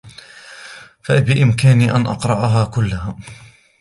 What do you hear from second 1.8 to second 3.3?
أن أقرأها كلها.